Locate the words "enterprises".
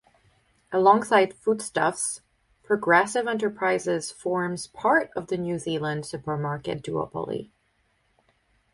3.27-4.09